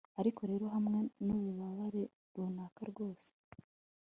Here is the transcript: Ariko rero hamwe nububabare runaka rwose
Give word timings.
Ariko 0.19 0.41
rero 0.51 0.65
hamwe 0.75 0.99
nububabare 1.25 2.03
runaka 2.33 2.81
rwose 2.91 3.29